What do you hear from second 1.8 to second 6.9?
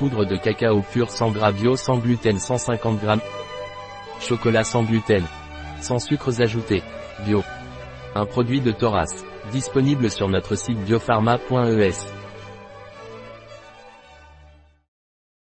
gluten 150 g. Chocolat sans gluten. Sans sucres ajoutés.